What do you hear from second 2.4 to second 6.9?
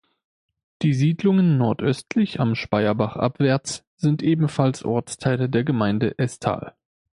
Speyerbach abwärts, sind ebenfalls Ortsteile der Gemeinde Esthal.